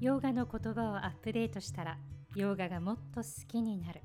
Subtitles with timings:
[0.00, 1.98] ヨガの言葉をアップデートしたら
[2.36, 4.00] ヨガがもっと好きになる。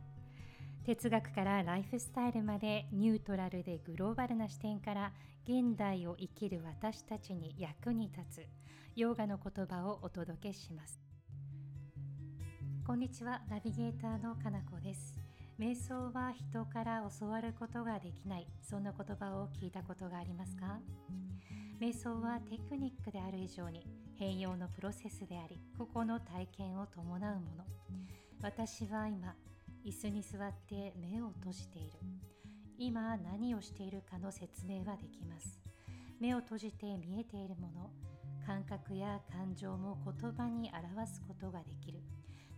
[0.83, 8.47] 哲学からライフスタイルまでニュートラルでグローバルな視点から現代を生きる私たちに役に立つ
[8.95, 10.99] ヨガの言葉をお届けします。
[12.87, 15.13] こんにちはナビゲーターのかなこです。
[15.59, 18.47] 瞑想は人から教わることができない。
[18.63, 20.79] そんな言葉を聞いたことがありますか？
[21.79, 23.85] 瞑想はテクニックである以上に
[24.17, 27.63] 変容のプロセスであり個々の体験を伴うもの。
[28.41, 29.33] 私は今
[29.85, 31.99] 椅子に座って目を閉じている。
[32.77, 35.59] 今何をしているかの説明はできます。
[36.19, 37.89] 目を閉じて見えているもの
[38.45, 41.99] 感覚や感情も言葉に表すことができる。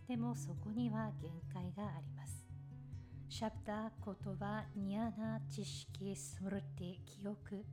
[0.08, 2.46] でもそこには限界があります。
[3.28, 7.64] シャプター言葉ニアナ知識スムルテ記憶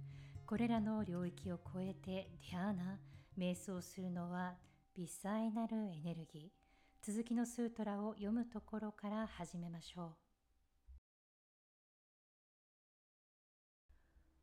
[0.45, 2.99] これらの領域を超えて dhyāna
[3.37, 4.55] 瞑想するのは
[4.95, 6.63] 微細なるエネルギー。
[7.05, 10.09] 続きのスートラを読むところから始めましょう。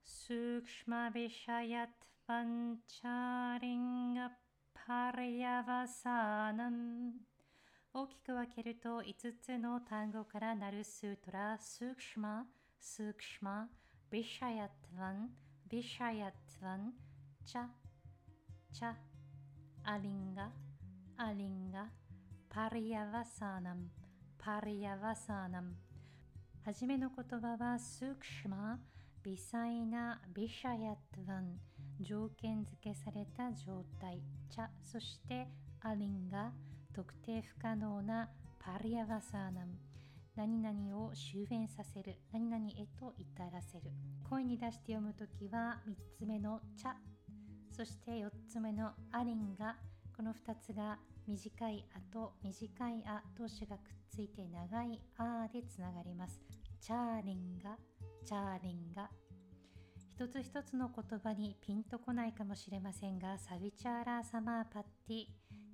[0.03, 4.30] sūkṣma viṣayatvaṃ cāliṅga
[4.75, 7.12] paryavasānam
[7.92, 11.58] 大きく分けると5つの単語からなるスートラ。
[11.58, 12.44] sūkṣma
[12.78, 13.69] スークシマ
[14.10, 15.30] ビシャヤトヴァン
[15.69, 16.92] ビシャヤトヴァン
[17.44, 17.89] チャ
[18.72, 18.92] チャ
[19.82, 20.48] アリンガ
[21.16, 21.88] アリンガ
[22.48, 23.88] パリヤワサーナム、
[24.38, 25.74] パリヤワサーナム。
[26.64, 28.78] はじめの言葉はスークシマ、
[29.24, 31.58] 微細なビシャヤトワン、
[32.00, 35.48] 条件付けされた状態、チャ、そして
[35.80, 36.52] アリンガ、
[36.94, 39.74] 特定不可能なパリヤワサーナム。
[40.36, 43.91] 何々を修練させる、何々へと至らせる。
[44.28, 46.94] 声に出して読むときは3つ目のチャ、
[47.81, 49.75] そして4つ目のアリンガ、
[50.15, 56.43] この2つが短い「あ」と短い「あ」同士がくっついて長い「あ」でつながります。
[56.78, 57.78] チャーリンガ、
[58.27, 59.10] チャーリンガ。
[60.10, 65.27] 一つ一つの言葉にピンとこないかもしれませんが、サビチャーラーサマーパッティ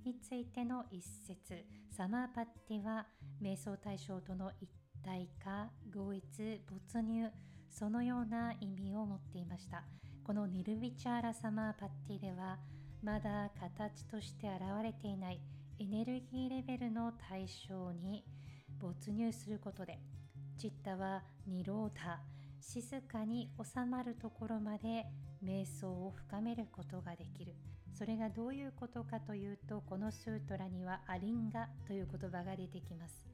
[0.05, 3.05] についての一節、サマーパッティは
[3.41, 4.69] 瞑想対象との一
[5.03, 7.29] 体化、合一、没入、
[7.69, 9.83] そのような意味を持っていました。
[10.27, 12.57] このニルビチャーラサマーパッティでは、
[13.01, 15.39] まだ形として現れていない
[15.79, 18.25] エネルギーレベルの対象に
[18.77, 19.97] 没入することで
[20.57, 22.19] チッタはニロータ
[22.59, 25.05] 静かに収まるところまで
[25.41, 27.55] 瞑想を深めることができる。
[27.97, 33.25] それがどういうことかというとこのスートラにはアリンガという言葉が出てきます。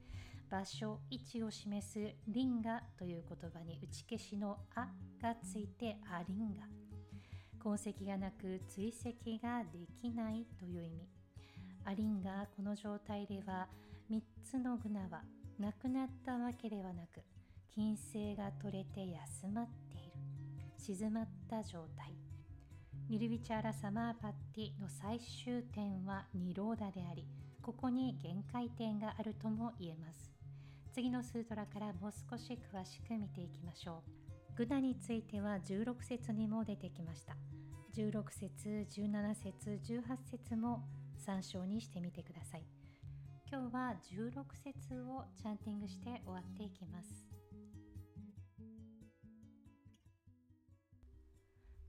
[0.48, 4.86] 場所位置を示すリンガという言葉に打ち消しのあ
[5.20, 6.83] がついてアリンガ。
[7.64, 11.08] 痕跡がなく追跡ができないという意味。
[11.86, 13.66] アリンがこの状態では
[14.10, 15.22] 3つのグナは
[15.58, 17.22] なくなったわけではなく
[17.74, 20.12] 金星が取れて休まっている。
[20.76, 22.12] 静まった状態。
[23.08, 27.26] ニルビチャーラ・サマーパッティの最終点はニローダであり
[27.62, 30.30] ここに限界点があるとも言えます。
[30.92, 34.23] 次のスートラからもう少し詳しく見ていきましょう。
[34.56, 37.36] グナについては16節にも出てきました。
[37.96, 40.84] 16節17節18節も
[41.18, 42.62] 参照にしてみてください。
[43.50, 47.26] 今日は16節をチャンティングして終わっていきます。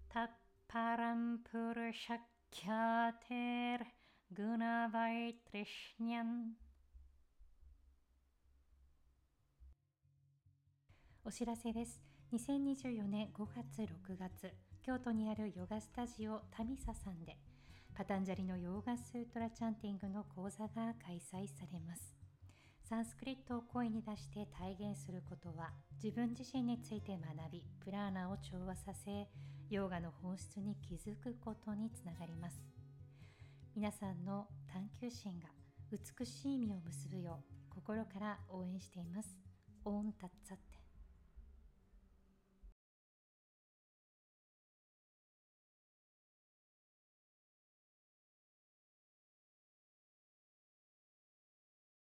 [0.09, 0.27] タッ
[0.67, 2.17] パランプルシャッ
[2.49, 3.85] キャーテル
[4.31, 6.53] グナバイトリシニャン
[11.23, 12.14] お知らせです。
[12.33, 14.51] 2024年5月6月
[14.83, 17.37] 京都にあるヨガスタジオタミサさんで
[17.95, 22.15] パタンジャリのヨーガスートラチャンティングの講座が開催されます。
[22.89, 25.71] サンスクリットを声に出して体現することは
[26.03, 29.27] 自分自身について学びプラーナを調和させ
[29.69, 32.59] ヨーガの本質に気づくことにつながります。
[33.75, 35.47] 皆さんの探求心が
[35.91, 37.39] 美しい意味を結ぶよ
[37.69, 39.37] う心から応援しています。
[39.85, 40.74] オンタッツァッ